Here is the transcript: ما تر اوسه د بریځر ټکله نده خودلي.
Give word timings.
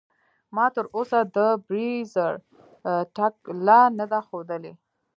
ما 0.55 0.65
تر 0.75 0.85
اوسه 0.97 1.19
د 1.35 1.37
بریځر 1.65 2.33
ټکله 3.15 3.79
نده 3.99 4.19
خودلي. 4.27 4.73